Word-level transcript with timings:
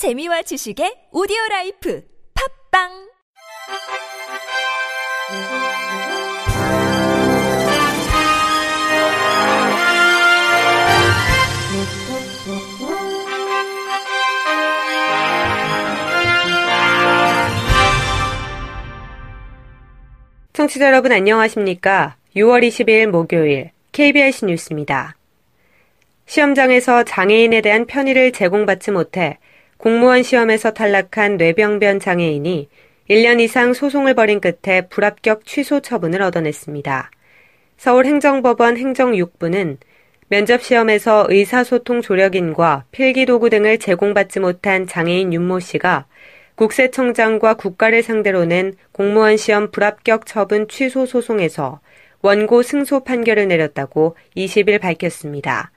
재미와 0.00 0.40
지식의 0.40 1.12
오디오 1.12 1.36
라이프 1.50 2.02
팝빵 2.72 2.88
청취자 20.54 20.86
여러분 20.86 21.12
안녕하십니까? 21.12 22.16
6월 22.34 22.66
22일 22.66 23.08
목요일 23.08 23.72
KBS 23.92 24.46
뉴스입니다. 24.46 25.14
시험장에서 26.24 27.04
장애인에 27.04 27.60
대한 27.60 27.84
편의를 27.84 28.32
제공받지 28.32 28.92
못해 28.92 29.36
공무원 29.80 30.22
시험에서 30.22 30.72
탈락한 30.72 31.38
뇌병변 31.38 32.00
장애인이 32.00 32.68
1년 33.08 33.40
이상 33.40 33.72
소송을 33.72 34.12
벌인 34.12 34.38
끝에 34.38 34.82
불합격 34.82 35.46
취소 35.46 35.80
처분을 35.80 36.20
얻어냈습니다. 36.20 37.10
서울행정법원 37.78 38.76
행정 38.76 39.12
6부는 39.12 39.78
면접시험에서 40.28 41.24
의사소통 41.30 42.02
조력인과 42.02 42.84
필기도구 42.92 43.48
등을 43.48 43.78
제공받지 43.78 44.40
못한 44.40 44.86
장애인 44.86 45.32
윤모 45.32 45.60
씨가 45.60 46.04
국세청장과 46.56 47.54
국가를 47.54 48.02
상대로 48.02 48.44
낸 48.44 48.74
공무원 48.92 49.38
시험 49.38 49.70
불합격 49.70 50.26
처분 50.26 50.68
취소 50.68 51.06
소송에서 51.06 51.80
원고 52.20 52.62
승소 52.62 53.04
판결을 53.04 53.48
내렸다고 53.48 54.14
20일 54.36 54.78
밝혔습니다. 54.78 55.72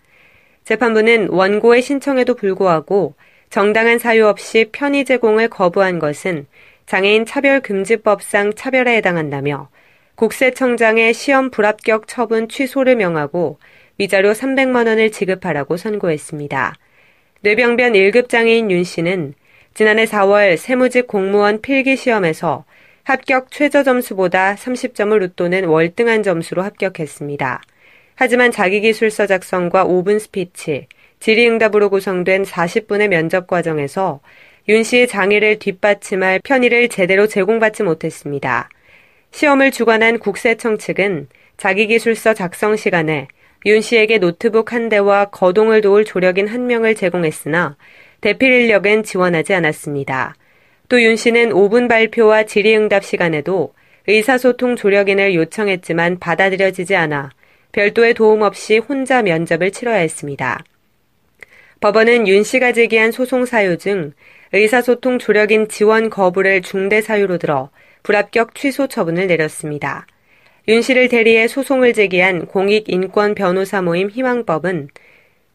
재판부는 0.65 1.29
원고의 1.29 1.81
신청에도 1.81 2.35
불구하고 2.35 3.15
정당한 3.53 3.99
사유 3.99 4.25
없이 4.25 4.65
편의 4.71 5.05
제공을 5.05 5.47
거부한 5.47 5.99
것은 5.99 6.47
장애인 6.87 7.27
차별금지법상 7.27 8.55
차별에 8.55 8.95
해당한다며 8.95 9.69
국세청장의 10.15 11.13
시험 11.13 11.51
불합격 11.51 12.07
처분 12.07 12.49
취소를 12.49 12.95
명하고 12.95 13.59
위자료 13.99 14.31
300만 14.31 14.87
원을 14.87 15.11
지급하라고 15.11 15.77
선고했습니다. 15.77 16.73
뇌병변 17.41 17.93
1급 17.93 18.27
장애인 18.27 18.71
윤 18.71 18.83
씨는 18.83 19.35
지난해 19.75 20.05
4월 20.05 20.57
세무직 20.57 21.05
공무원 21.05 21.61
필기 21.61 21.95
시험에서 21.95 22.65
합격 23.03 23.51
최저 23.51 23.83
점수보다 23.83 24.55
30점을 24.55 25.21
웃도는 25.21 25.65
월등한 25.65 26.23
점수로 26.23 26.63
합격했습니다. 26.63 27.61
하지만 28.15 28.49
자기 28.49 28.81
기술서 28.81 29.27
작성과 29.27 29.85
5분 29.85 30.17
스피치, 30.17 30.87
질의응답으로 31.23 31.89
구성된 31.89 32.43
40분의 32.43 33.07
면접 33.07 33.47
과정에서 33.47 34.19
윤 34.67 34.83
씨의 34.83 35.07
장애를 35.07 35.57
뒷받침할 35.57 36.41
편의를 36.43 36.89
제대로 36.89 37.27
제공받지 37.27 37.83
못했습니다. 37.83 38.67
시험을 39.31 39.71
주관한 39.71 40.19
국세청 40.19 40.77
측은 40.77 41.29
자기기술서 41.55 42.33
작성 42.33 42.75
시간에 42.75 43.29
윤 43.65 43.79
씨에게 43.79 44.17
노트북 44.17 44.73
한 44.73 44.89
대와 44.89 45.29
거동을 45.29 45.79
도울 45.79 46.03
조력인 46.03 46.49
한 46.49 46.67
명을 46.67 46.93
제공했으나 46.95 47.77
대필 48.19 48.51
인력은 48.51 49.03
지원하지 49.03 49.53
않았습니다. 49.53 50.35
또 50.89 50.99
윤 50.99 51.15
씨는 51.15 51.51
5분 51.51 51.87
발표와 51.87 52.43
질의응답 52.43 53.05
시간에도 53.05 53.73
의사소통 54.07 54.75
조력인을 54.75 55.35
요청했지만 55.35 56.19
받아들여지지 56.19 56.97
않아 56.97 57.29
별도의 57.71 58.13
도움 58.13 58.41
없이 58.41 58.77
혼자 58.77 59.21
면접을 59.21 59.71
치러야 59.71 59.99
했습니다. 59.99 60.61
법원은 61.83 62.29
윤 62.29 62.43
씨가 62.43 62.71
제기한 62.71 63.11
소송 63.11 63.45
사유 63.45 63.77
중 63.77 64.13
의사소통 64.53 65.19
조력인 65.19 65.67
지원 65.67 66.09
거부를 66.09 66.61
중대 66.61 67.01
사유로 67.01 67.39
들어 67.39 67.71
불합격 68.03 68.55
취소 68.55 68.87
처분을 68.87 69.27
내렸습니다. 69.27 70.07
윤 70.69 70.81
씨를 70.81 71.09
대리해 71.09 71.49
소송을 71.49 71.91
제기한 71.91 72.45
공익인권 72.45 73.35
변호사 73.35 73.81
모임 73.81 74.09
희망법은 74.09 74.87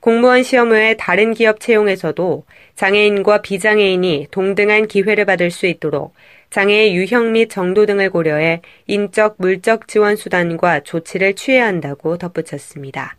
공무원 0.00 0.42
시험 0.42 0.72
외에 0.72 0.98
다른 0.98 1.32
기업 1.32 1.60
채용에서도 1.60 2.44
장애인과 2.74 3.40
비장애인이 3.40 4.26
동등한 4.30 4.86
기회를 4.86 5.24
받을 5.24 5.50
수 5.50 5.64
있도록 5.64 6.12
장애의 6.50 6.94
유형 6.94 7.32
및 7.32 7.48
정도 7.48 7.86
등을 7.86 8.10
고려해 8.10 8.60
인적, 8.86 9.36
물적 9.38 9.88
지원 9.88 10.14
수단과 10.14 10.80
조치를 10.80 11.36
취해야 11.36 11.64
한다고 11.64 12.18
덧붙였습니다. 12.18 13.16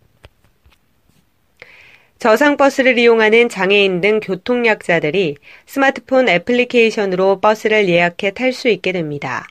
저상버스를 2.19 2.97
이용하는 2.97 3.47
장애인 3.47 4.01
등 4.01 4.19
교통약자들이 4.19 5.37
스마트폰 5.65 6.27
애플리케이션으로 6.27 7.39
버스를 7.39 7.87
예약해 7.87 8.31
탈 8.31 8.51
수 8.51 8.67
있게 8.67 8.91
됩니다. 8.91 9.47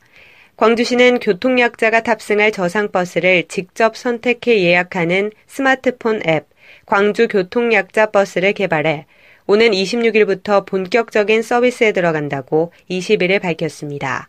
광주시는 0.56 1.20
교통약자가 1.20 2.02
탑승할 2.02 2.52
저상버스를 2.52 3.44
직접 3.48 3.96
선택해 3.96 4.62
예약하는 4.62 5.30
스마트폰 5.46 6.20
앱 6.28 6.46
광주교통약자 6.84 8.10
버스를 8.10 8.52
개발해 8.52 9.06
오는 9.46 9.70
26일부터 9.70 10.66
본격적인 10.66 11.40
서비스에 11.40 11.92
들어간다고 11.92 12.72
20일에 12.90 13.40
밝혔습니다. 13.40 14.28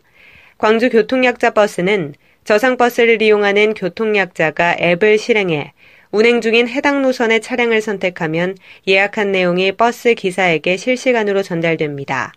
광주교통약자 0.56 1.50
버스는 1.50 2.14
저상버스를 2.44 3.20
이용하는 3.20 3.74
교통약자가 3.74 4.76
앱을 4.80 5.18
실행해 5.18 5.74
운행 6.12 6.40
중인 6.40 6.66
해당 6.68 7.02
노선의 7.02 7.40
차량을 7.40 7.80
선택하면 7.80 8.56
예약한 8.88 9.30
내용이 9.30 9.70
버스 9.72 10.14
기사에게 10.14 10.76
실시간으로 10.76 11.44
전달됩니다. 11.44 12.32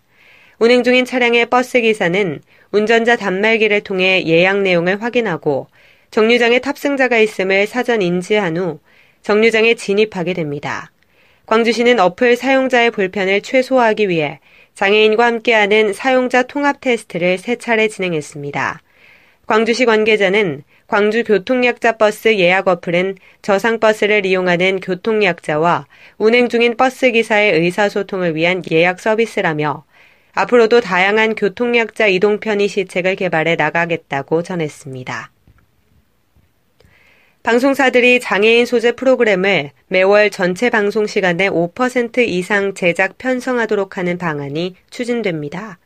운행 0.60 0.84
중인 0.84 1.04
차량의 1.04 1.46
버스 1.46 1.80
기사는 1.80 2.40
운전자 2.70 3.16
단말기를 3.16 3.80
통해 3.80 4.22
예약 4.26 4.62
내용을 4.62 5.02
확인하고 5.02 5.66
정류장에 6.12 6.60
탑승자가 6.60 7.18
있음을 7.18 7.66
사전 7.66 8.00
인지한 8.00 8.56
후 8.56 8.78
정류장에 9.22 9.74
진입하게 9.74 10.34
됩니다. 10.34 10.92
광주시는 11.46 11.98
어플 11.98 12.36
사용자의 12.36 12.92
불편을 12.92 13.40
최소화하기 13.40 14.08
위해 14.08 14.38
장애인과 14.74 15.26
함께하는 15.26 15.92
사용자 15.92 16.44
통합 16.44 16.80
테스트를 16.80 17.38
세 17.38 17.56
차례 17.56 17.88
진행했습니다. 17.88 18.80
광주시 19.46 19.84
관계자는 19.84 20.62
광주 20.86 21.24
교통약자 21.24 21.92
버스 21.92 22.36
예약 22.36 22.68
어플은 22.68 23.16
저상 23.40 23.80
버스를 23.80 24.26
이용하는 24.26 24.80
교통약자와 24.80 25.86
운행 26.18 26.48
중인 26.48 26.76
버스 26.76 27.10
기사의 27.10 27.54
의사소통을 27.58 28.36
위한 28.36 28.62
예약 28.70 29.00
서비스라며 29.00 29.84
앞으로도 30.34 30.80
다양한 30.80 31.36
교통약자 31.36 32.08
이동 32.08 32.38
편의 32.38 32.68
시책을 32.68 33.16
개발해 33.16 33.56
나가겠다고 33.56 34.42
전했습니다. 34.42 35.30
방송사들이 37.44 38.20
장애인 38.20 38.66
소재 38.66 38.92
프로그램을 38.92 39.70
매월 39.88 40.30
전체 40.30 40.70
방송 40.70 41.06
시간의 41.06 41.50
5% 41.50 42.26
이상 42.26 42.74
제작 42.74 43.18
편성하도록 43.18 43.96
하는 43.98 44.18
방안이 44.18 44.74
추진됩니다. 44.90 45.78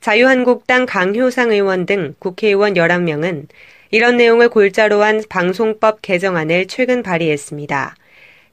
자유한국당 0.00 0.86
강효상 0.86 1.50
의원 1.50 1.86
등 1.86 2.14
국회의원 2.18 2.74
11명은 2.74 3.48
이런 3.94 4.16
내용을 4.16 4.48
골자로 4.48 5.04
한 5.04 5.22
방송법 5.28 6.02
개정안을 6.02 6.66
최근 6.66 7.04
발의했습니다. 7.04 7.94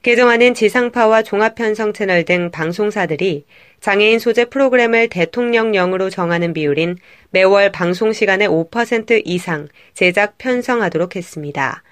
개정안은 0.02 0.54
지상파와 0.54 1.24
종합편성 1.24 1.94
채널 1.94 2.24
등 2.24 2.52
방송사들이 2.52 3.44
장애인 3.80 4.20
소재 4.20 4.44
프로그램을 4.44 5.08
대통령령으로 5.08 6.10
정하는 6.10 6.52
비율인 6.52 6.96
매월 7.30 7.72
방송 7.72 8.12
시간의 8.12 8.46
5% 8.46 9.22
이상 9.24 9.66
제작 9.94 10.38
편성하도록 10.38 11.16
했습니다. 11.16 11.82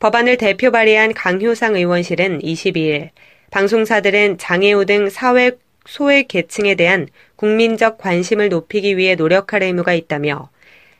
법안을 0.00 0.36
대표 0.36 0.72
발의한 0.72 1.14
강효상 1.14 1.76
의원실은 1.76 2.40
22일 2.40 3.10
방송사들은 3.52 4.38
장애우 4.38 4.84
등 4.84 5.10
사회 5.10 5.52
소외 5.86 6.24
계층에 6.24 6.74
대한 6.74 7.06
국민적 7.36 7.98
관심을 7.98 8.48
높이기 8.48 8.96
위해 8.96 9.14
노력할 9.14 9.62
의무가 9.62 9.94
있다며 9.94 10.50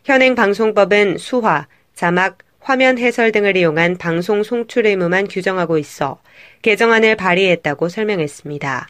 현행 0.05 0.37
방송법은 0.37 1.19
수화, 1.19 1.67
자막, 1.97 2.39
화면 2.61 2.99
해설 2.99 3.33
등을 3.33 3.57
이용한 3.57 3.97
방송 3.97 4.43
송출 4.43 4.87
의무만 4.87 5.29
규정하고 5.29 5.79
있어 5.79 6.21
개정안을 6.61 7.17
발의했다고 7.17 7.89
설명했습니다. 7.89 8.89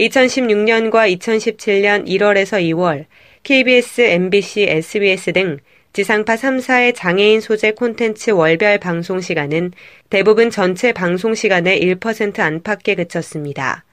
2016년과 0.00 1.16
2017년 1.16 2.06
1월에서 2.08 2.60
2월 2.74 3.04
KBS, 3.44 4.00
MBC, 4.00 4.62
SBS 4.62 5.32
등 5.32 5.58
지상파 5.92 6.34
3사의 6.34 6.94
장애인 6.96 7.40
소재 7.40 7.72
콘텐츠 7.72 8.30
월별 8.30 8.78
방송 8.78 9.20
시간은 9.20 9.72
대부분 10.10 10.50
전체 10.50 10.92
방송 10.92 11.34
시간의 11.34 11.80
1% 11.80 12.40
안팎에 12.40 12.96
그쳤습니다. 12.96 13.84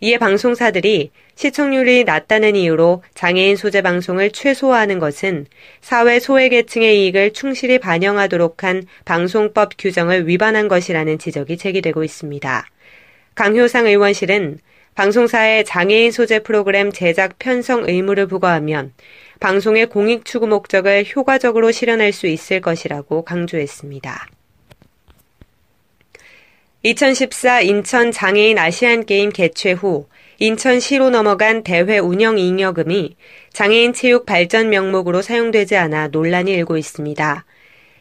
이에 0.00 0.16
방송사들이 0.16 1.10
시청률이 1.34 2.04
낮다는 2.04 2.54
이유로 2.54 3.02
장애인 3.14 3.56
소재 3.56 3.82
방송을 3.82 4.30
최소화하는 4.30 5.00
것은 5.00 5.46
사회 5.80 6.20
소외계층의 6.20 7.00
이익을 7.00 7.32
충실히 7.32 7.78
반영하도록 7.78 8.62
한 8.62 8.84
방송법 9.04 9.72
규정을 9.76 10.28
위반한 10.28 10.68
것이라는 10.68 11.18
지적이 11.18 11.56
제기되고 11.56 12.04
있습니다. 12.04 12.66
강효상 13.34 13.86
의원실은 13.86 14.58
방송사에 14.94 15.64
장애인 15.64 16.10
소재 16.12 16.40
프로그램 16.40 16.92
제작 16.92 17.38
편성 17.38 17.88
의무를 17.88 18.26
부과하면 18.26 18.92
방송의 19.40 19.86
공익 19.86 20.24
추구 20.24 20.48
목적을 20.48 21.04
효과적으로 21.14 21.70
실현할 21.70 22.12
수 22.12 22.26
있을 22.26 22.60
것이라고 22.60 23.24
강조했습니다. 23.24 24.37
2014 26.90 27.60
인천 27.60 28.10
장애인 28.10 28.58
아시안 28.58 29.04
게임 29.04 29.28
개최 29.28 29.72
후 29.72 30.06
인천시로 30.38 31.10
넘어간 31.10 31.62
대회 31.62 31.98
운영 31.98 32.38
잉여금이 32.38 33.14
장애인 33.52 33.92
체육 33.92 34.24
발전 34.24 34.70
명목으로 34.70 35.20
사용되지 35.20 35.76
않아 35.76 36.08
논란이 36.08 36.50
일고 36.50 36.78
있습니다. 36.78 37.44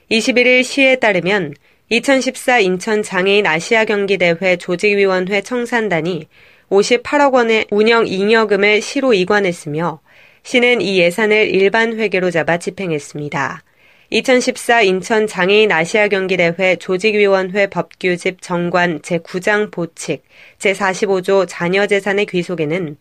21일 0.10 0.63
시에 0.63 0.95
따르면 0.95 1.56
2014 1.89 2.60
인천 2.60 3.04
장애인 3.04 3.45
아시아 3.45 3.84
경기 3.84 4.18
대회 4.18 4.56
조직위원회 4.56 5.42
청산단이 5.42 6.28
58억 6.69 7.34
원의 7.34 7.66
운영 7.72 8.07
잉여금을 8.07 8.81
시로 8.81 9.13
이관했으며 9.13 10.00
시는 10.44 10.80
이 10.80 10.98
예산을 11.00 11.54
일반 11.54 12.00
회계로 12.00 12.31
잡아 12.31 12.57
집행했습니다. 12.57 13.63
2014 14.09 14.83
인천 14.83 15.27
장애인 15.27 15.69
아시아 15.69 16.07
경기대회 16.07 16.77
조직위원회 16.77 17.68
법규집 17.68 18.42
정관 18.42 19.01
제9장 19.01 19.69
보칙 19.69 20.24
제45조 20.59 21.45
자녀 21.50 21.86
재산의 21.88 22.25
귀속에는 22.27 22.95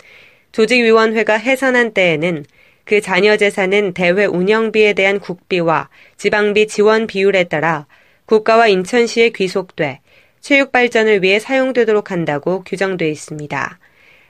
조직위원회가 0.50 1.34
해산한 1.34 1.94
때에는 1.94 2.44
그 2.84 3.00
자녀 3.00 3.36
재산은 3.36 3.94
대회 3.94 4.24
운영비에 4.24 4.94
대한 4.94 5.20
국비와 5.20 5.90
지방비 6.16 6.66
지원 6.66 7.06
비율에 7.06 7.44
따라 7.44 7.86
국가와 8.24 8.66
인천시에 8.66 9.28
귀속돼 9.28 10.00
체육 10.40 10.72
발전을 10.72 11.22
위해 11.22 11.38
사용되도록 11.38 12.10
한다고 12.10 12.64
규정돼 12.64 13.08
있습니다. 13.08 13.78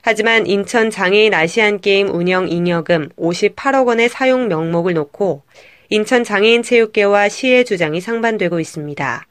하지만 0.02 0.46
인천 0.46 0.90
장애인 0.90 1.32
아시안 1.32 1.80
게임 1.80 2.08
운영 2.10 2.50
잉여금 2.50 3.08
58억 3.16 3.86
원의 3.86 4.10
사용 4.10 4.48
명목을 4.48 4.92
놓고 4.92 5.42
인천 5.88 6.24
장애인 6.24 6.62
체육계와 6.62 7.28
시의 7.28 7.64
주장이 7.64 8.00
상반되고 8.00 8.58
있습니다. 8.58 9.26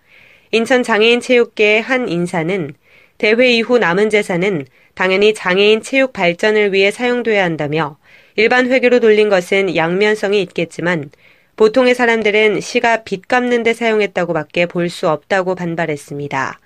인천 0.52 0.84
장애인 0.84 1.20
체육계의 1.20 1.82
한 1.82 2.08
인사는 2.08 2.74
대회 3.18 3.52
이후 3.52 3.78
남은 3.78 4.10
재산은 4.10 4.66
당연히 4.94 5.34
장애인 5.34 5.82
체육 5.82 6.14
발전을 6.14 6.74
위해 6.74 6.92
사용돼야 6.92 7.44
한다며 7.44 7.98
일반 8.36 8.70
회계로 8.72 9.00
돌린 9.00 9.30
것은 9.30 9.76
양면성이 9.76 10.42
있겠지만 10.42 11.10
보통의 11.56 11.96
사람들은 11.96 12.60
시가 12.62 13.04
빚 13.04 13.28
갚는 13.28 13.64
데 13.64 13.74
사용했다고밖에 13.74 14.66
볼 14.66 14.90
수 14.90 15.10
없다고 15.10 15.56
반발했습니다. 15.56 16.60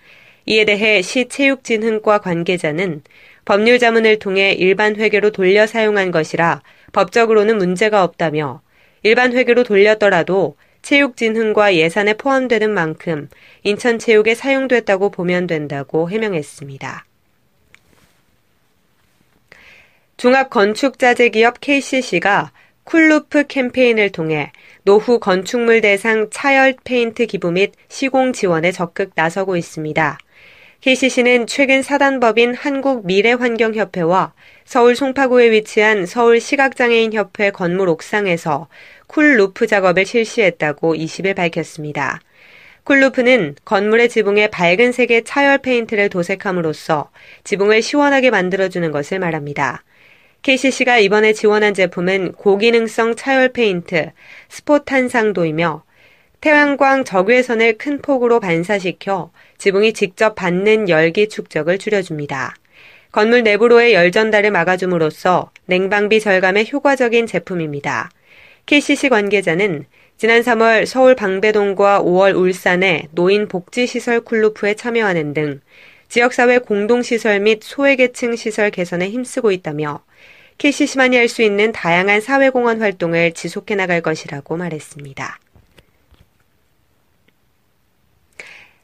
이에 0.46 0.66
대해 0.66 1.02
시 1.02 1.28
체육진흥과 1.28 2.20
관계자는 2.20 3.04
법률 3.46 3.78
자문을 3.80 4.20
통해 4.20 4.52
일반 4.54 4.96
회계로 4.96 5.32
돌려 5.32 5.68
사용한 5.68 6.12
것이라 6.12 6.62
법적으로는 6.92 7.58
문제가 7.58 8.04
없다며 8.04 8.62
일반 9.04 9.34
회계로 9.34 9.64
돌렸더라도 9.64 10.56
체육 10.82 11.18
진흥과 11.18 11.76
예산에 11.76 12.14
포함되는 12.14 12.72
만큼 12.72 13.30
인천 13.64 14.00
체육에 14.00 14.36
사용됐다고 14.36 15.12
보면 15.12 15.48
된다고 15.48 16.10
해명했습니다. 16.10 17.06
종합건축자재기업 20.18 21.62
KCC가 21.62 22.52
cool 22.84 23.15
roof 23.15 23.46
캠페인을 23.48 24.12
통해 24.12 24.52
노후 24.84 25.20
건축물 25.20 25.82
대상 25.82 26.30
차열 26.32 26.76
페인트 26.84 27.28
기부 27.28 27.52
및 27.52 27.74
시공 27.88 28.34
지원에 28.34 28.72
적극 28.72 29.12
나서고 29.16 29.56
있습니다. 29.56 30.18
KCC는 30.82 31.46
최근 31.46 31.82
사단법인 31.82 32.54
한국미래환경협회와 32.54 34.32
서울 34.64 34.96
송파구에 34.96 35.52
위치한 35.52 36.06
서울시각장애인협회 36.06 37.52
건물 37.52 37.90
옥상에서 37.90 38.70
cool 39.08 39.38
roof 39.38 39.68
작업을 39.68 40.06
실시했다고 40.06 40.96
20일 40.96 41.36
밝혔습니다. 41.36 42.22
cool 42.86 43.09
roof는 43.09 43.56
건물의 43.66 44.08
지붕에 44.08 44.48
밝은 44.48 44.94
색의 44.94 45.26
차열 45.26 45.58
페인트를 45.58 46.08
도색함으로써 46.08 47.12
지붕을 47.44 47.82
시원하게 47.82 48.30
만들어주는 48.30 48.90
것을 48.94 49.20
말합니다. 49.20 49.84
KCC가 50.44 51.00
이번에 51.00 51.34
지원한 51.34 51.74
제품은 51.74 52.32
고기능성 52.32 53.18
차열 53.18 53.52
페인트 53.52 54.12
스포탄상도이며 54.48 55.84
태양광 56.42 57.04
적외선을 57.04 57.78
큰 57.78 58.02
폭으로 58.02 58.40
반사시켜 58.40 59.30
지붕이 59.58 59.92
직접 59.92 60.36
받는 60.36 60.88
열기 60.88 61.28
축적을 61.28 61.78
줄여줍니다. 61.78 62.56
건물 63.12 63.44
내부로의 63.44 63.94
열 63.94 64.12
전달을 64.12 64.52
막아줌으로써 64.52 65.52
냉방비 65.66 66.22
절감에 66.22 66.70
효과적인 66.72 67.28
제품입니다. 67.28 68.10
KCC 68.68 69.10
관계자는 69.10 69.86
지난 70.16 70.42
3월 70.42 70.86
서울 70.86 71.16
방배동과 71.16 72.04
5월 72.04 72.36
울산의 72.36 73.10
노인 73.12 73.50
복지시설 73.50 74.22
쿨루프에 74.22 74.76
참여하는 74.76 75.34
등 75.34 75.60
지역사회 76.08 76.60
공동시설 76.60 77.42
및 77.42 77.60
소외계층 77.64 78.38
시설 78.38 78.70
개선에 78.72 79.10
힘쓰고 79.10 79.52
있다며 79.52 80.04
KCC만이 80.58 81.18
할 81.18 81.28
수 81.28 81.42
있는 81.42 81.72
다양한 81.74 82.22
사회공헌 82.22 82.82
활동을 82.82 83.34
지속해 83.34 83.76
나갈 83.76 84.02
것이라고 84.02 84.56
말했습니다. 84.56 85.40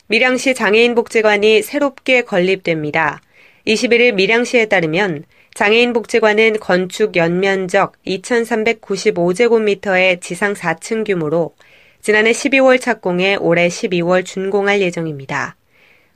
밀양시 0.08 0.54
장애인복지관이 0.54 1.64
새롭게 1.64 2.22
건립됩니다. 2.22 3.24
21일 3.66 4.14
밀양시에 4.14 4.68
따르면 4.68 5.24
장애인복지관은 5.56 6.60
건축 6.60 7.16
연면적 7.16 7.94
2,395제곱미터의 8.06 10.22
지상 10.22 10.54
4층 10.54 11.08
규모로 11.08 11.56
지난해 12.02 12.34
12월 12.34 12.80
착공해 12.80 13.38
올해 13.38 13.68
12월 13.68 14.24
준공할 14.24 14.80
예정입니다. 14.82 15.56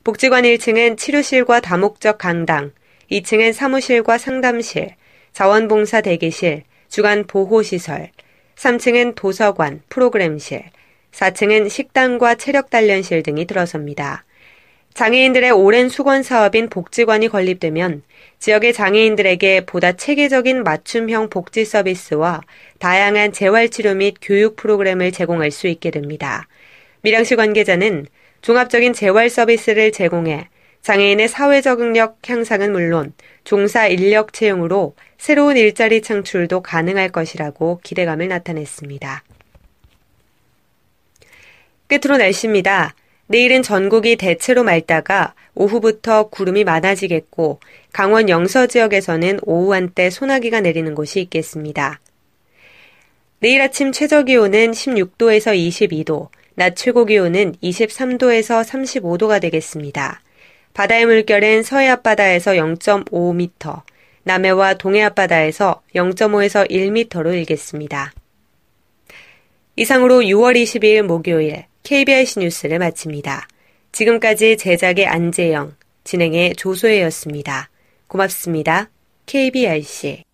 복지관 0.03 0.43
1층은 0.43 0.95
치료실과 0.95 1.59
다목적 1.59 2.19
강당, 2.19 2.71
2층은 3.11 3.53
사무실과 3.53 4.19
상담실, 4.19 4.93
자원봉사 5.33 6.01
대기실, 6.01 6.61
주간 6.89 7.25
보호시설, 7.25 8.11
3층은 8.55 9.15
도서관, 9.15 9.81
프로그램실, 9.89 10.65
4층은 11.11 11.69
식당과 11.69 12.35
체력단련실 12.35 13.23
등이 13.23 13.45
들어섭니다. 13.45 14.25
장애인들의 14.93 15.51
오랜 15.51 15.87
수건 15.87 16.23
사업인 16.23 16.69
복지관이 16.69 17.29
건립되면 17.29 18.03
지역의 18.39 18.73
장애인들에게 18.73 19.65
보다 19.65 19.93
체계적인 19.93 20.63
맞춤형 20.63 21.29
복지 21.29 21.63
서비스와 21.63 22.41
다양한 22.79 23.31
재활치료 23.31 23.95
및 23.95 24.15
교육 24.21 24.55
프로그램을 24.55 25.11
제공할 25.11 25.51
수 25.51 25.67
있게 25.67 25.91
됩니다. 25.91 26.47
밀양시 27.01 27.35
관계자는 27.35 28.07
종합적인 28.41 28.93
재활 28.93 29.29
서비스를 29.29 29.91
제공해 29.91 30.49
장애인의 30.81 31.27
사회 31.27 31.61
적응력 31.61 32.17
향상은 32.27 32.71
물론 32.71 33.13
종사 33.43 33.87
인력 33.87 34.33
채용으로 34.33 34.95
새로운 35.17 35.57
일자리 35.57 36.01
창출도 36.01 36.61
가능할 36.61 37.09
것이라고 37.09 37.79
기대감을 37.83 38.27
나타냈습니다. 38.29 39.23
끝으로 41.89 42.17
날씨입니다. 42.17 42.93
내일은 43.27 43.63
전국이 43.63 44.15
대체로 44.15 44.63
맑다가 44.63 45.33
오후부터 45.55 46.29
구름이 46.29 46.63
많아지겠고 46.63 47.59
강원 47.91 48.29
영서 48.29 48.67
지역에서는 48.67 49.39
오후 49.43 49.73
한때 49.73 50.09
소나기가 50.09 50.61
내리는 50.61 50.95
곳이 50.95 51.19
있겠습니다. 51.21 51.99
내일 53.39 53.61
아침 53.61 53.91
최저 53.91 54.23
기온은 54.23 54.71
16도에서 54.71 55.55
22도, 55.55 56.29
낮 56.55 56.75
최고 56.75 57.05
기온은 57.05 57.55
23도에서 57.63 58.63
35도가 58.63 59.41
되겠습니다. 59.41 60.21
바다의 60.73 61.05
물결은 61.05 61.63
서해 61.63 61.87
앞바다에서 61.89 62.51
0.5m, 62.51 63.81
남해와 64.23 64.75
동해 64.75 65.01
앞바다에서 65.03 65.81
0.5에서 65.95 66.69
1m로 66.69 67.33
일겠습니다. 67.33 68.13
이상으로 69.75 70.19
6월 70.19 70.61
22일 70.61 71.03
목요일 71.03 71.68
KBIC 71.89 72.41
뉴스를 72.41 72.77
마칩니다. 72.77 73.47
지금까지 73.91 74.57
제작의 74.57 75.07
안재영, 75.07 75.73
진행의 76.03 76.55
조소혜였습니다. 76.55 77.71
고맙습니다. 78.05 78.91
KBIC 79.25 80.25